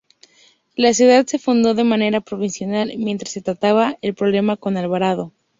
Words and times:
La 0.75 0.95
ciudad 0.95 1.27
se 1.27 1.37
fundó 1.37 1.75
de 1.75 1.83
manera 1.83 2.21
provisional 2.21 2.91
mientras 2.97 3.33
se 3.33 3.41
trataba 3.41 3.99
el 4.01 4.15
problema 4.15 4.57
con 4.57 4.75
Alvarado. 4.75 5.31